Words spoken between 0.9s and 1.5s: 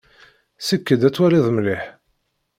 ad twaliḍ